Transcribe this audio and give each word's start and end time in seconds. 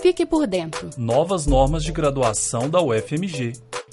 Fique 0.00 0.26
por 0.26 0.46
dentro. 0.46 0.90
Novas 0.98 1.46
normas 1.46 1.82
de 1.82 1.92
graduação 1.92 2.68
da 2.68 2.80
UFMG. 2.82 3.52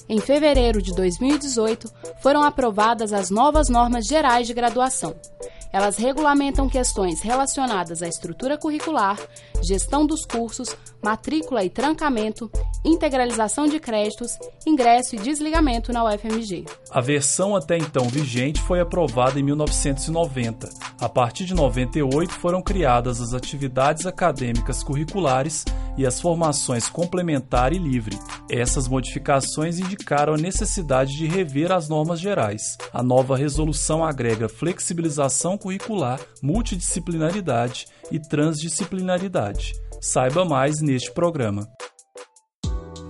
Em 0.10 0.20
fevereiro 0.20 0.82
de 0.82 0.94
2018, 0.94 1.90
foram 2.22 2.44
aprovadas 2.44 3.14
as 3.14 3.30
novas 3.30 3.70
normas 3.70 4.06
gerais 4.06 4.46
de 4.46 4.54
graduação. 4.54 5.16
Elas 5.72 5.98
regulamentam 5.98 6.68
questões 6.68 7.22
relacionadas 7.22 8.04
à 8.04 8.08
estrutura 8.08 8.58
curricular, 8.58 9.18
gestão 9.62 10.06
dos 10.06 10.26
cursos, 10.26 10.76
matrícula 11.02 11.64
e 11.64 11.70
trancamento, 11.70 12.52
integralização 12.84 13.68
de 13.68 13.80
créditos, 13.80 14.38
ingresso 14.68 15.16
e 15.16 15.20
desligamento 15.20 15.94
na 15.94 16.04
UFMG. 16.04 16.66
A 16.92 17.00
versão 17.00 17.56
até 17.56 17.78
então 17.78 18.10
vigente 18.10 18.62
foi 18.62 18.82
aprovada 18.82 19.40
em 19.40 19.44
1990. 19.44 20.70
A 21.00 21.08
partir 21.08 21.46
de 21.46 21.54
98 21.54 22.34
foram 22.34 22.62
criadas 22.62 23.22
as 23.22 23.34
atividades 23.34 24.06
acadêmicas 24.06 24.84
curriculares 24.84 25.66
e 25.98 26.06
as 26.06 26.20
formações 26.20 26.90
complementar 26.90 27.74
e 27.74 27.78
livre. 27.78 28.18
Essas 28.50 28.88
modificações 28.88 29.80
indicaram 29.80 30.34
a 30.34 30.38
necessidade 30.38 31.16
de 31.16 31.28
rever 31.28 31.72
as 31.72 31.88
normas 31.88 32.20
gerais. 32.20 32.78
A 32.94 33.02
nova 33.02 33.36
resolução 33.36 34.04
agrega 34.04 34.50
flexibilização 34.50 35.58
curricular, 35.62 36.20
multidisciplinaridade 36.42 37.86
e 38.12 38.20
transdisciplinaridade. 38.20 39.74
Saiba 40.02 40.44
mais 40.44 40.82
neste 40.82 41.12
programa. 41.12 41.68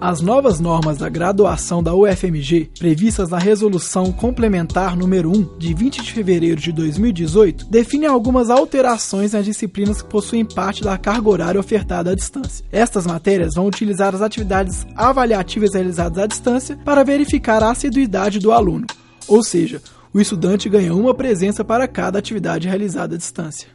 As 0.01 0.19
novas 0.19 0.59
normas 0.59 0.97
da 0.97 1.07
graduação 1.07 1.83
da 1.83 1.93
UFMG, 1.93 2.71
previstas 2.79 3.29
na 3.29 3.37
Resolução 3.37 4.11
Complementar 4.11 4.97
número 4.97 5.29
1, 5.29 5.59
de 5.59 5.75
20 5.75 6.01
de 6.01 6.11
fevereiro 6.11 6.59
de 6.59 6.71
2018, 6.71 7.69
definem 7.69 8.09
algumas 8.09 8.49
alterações 8.49 9.33
nas 9.33 9.45
disciplinas 9.45 10.01
que 10.01 10.09
possuem 10.09 10.43
parte 10.43 10.83
da 10.83 10.97
carga 10.97 11.29
horária 11.29 11.59
ofertada 11.59 12.09
à 12.09 12.15
distância. 12.15 12.65
Estas 12.71 13.05
matérias 13.05 13.53
vão 13.53 13.67
utilizar 13.67 14.15
as 14.15 14.23
atividades 14.23 14.87
avaliativas 14.95 15.75
realizadas 15.75 16.17
à 16.17 16.25
distância 16.25 16.75
para 16.83 17.03
verificar 17.03 17.61
a 17.61 17.69
assiduidade 17.69 18.39
do 18.39 18.51
aluno, 18.51 18.87
ou 19.27 19.43
seja, 19.43 19.83
o 20.13 20.19
estudante 20.19 20.69
ganha 20.69 20.93
uma 20.93 21.13
presença 21.13 21.63
para 21.63 21.87
cada 21.87 22.19
atividade 22.19 22.67
realizada 22.67 23.15
à 23.15 23.17
distância. 23.17 23.69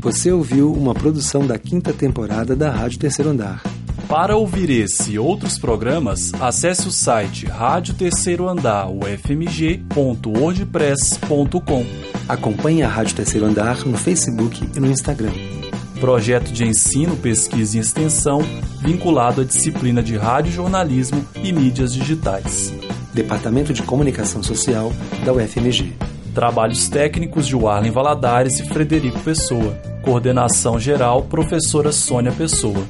Você 0.00 0.30
ouviu 0.30 0.70
uma 0.70 0.94
produção 0.94 1.46
da 1.46 1.58
quinta 1.58 1.92
temporada 1.92 2.54
da 2.54 2.70
Rádio 2.70 2.98
Terceiro 2.98 3.30
Andar. 3.30 3.62
Para 4.06 4.36
ouvir 4.36 4.68
esse 4.68 5.12
e 5.12 5.18
outros 5.18 5.58
programas, 5.58 6.30
acesse 6.34 6.86
o 6.86 6.90
site 6.90 7.46
Rádio 7.46 7.94
Terceiro 7.94 8.46
Andar 8.46 8.90
ufmg.wordpress.com. 8.90 11.86
Acompanhe 12.28 12.82
a 12.82 12.88
Rádio 12.88 13.16
Terceiro 13.16 13.46
Andar 13.46 13.86
no 13.86 13.96
Facebook 13.96 14.68
e 14.76 14.80
no 14.80 14.88
Instagram. 14.88 15.32
Projeto 16.00 16.52
de 16.52 16.64
ensino, 16.64 17.16
pesquisa 17.16 17.76
e 17.76 17.80
extensão 17.80 18.40
vinculado 18.80 19.40
à 19.40 19.44
disciplina 19.44 20.02
de 20.02 20.16
rádio 20.16 20.52
jornalismo 20.52 21.24
e 21.42 21.52
mídias 21.52 21.94
digitais. 21.94 22.72
Departamento 23.12 23.72
de 23.72 23.82
Comunicação 23.82 24.42
Social 24.42 24.92
da 25.24 25.32
UFMG. 25.32 25.92
Trabalhos 26.34 26.88
técnicos 26.88 27.46
de 27.46 27.54
Warlen 27.54 27.92
Valadares 27.92 28.58
e 28.58 28.68
Frederico 28.68 29.20
Pessoa. 29.20 29.78
Coordenação 30.02 30.78
geral, 30.78 31.22
professora 31.22 31.92
Sônia 31.92 32.32
Pessoa. 32.32 32.84